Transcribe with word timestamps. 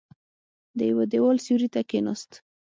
د 0.77 0.79
يوه 0.91 1.05
دېوال 1.11 1.37
سيوري 1.45 1.67
ته 1.73 1.81
کېناست. 1.89 2.31